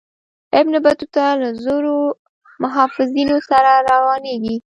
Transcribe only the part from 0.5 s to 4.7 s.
ابن بطوطه له زرو محافظینو سره روانیږي.